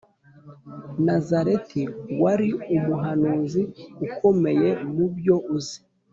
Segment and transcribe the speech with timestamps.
[1.05, 1.81] Nazareti
[2.21, 3.61] wari umuhanuzi
[4.05, 5.79] ukomeye mu byo uzi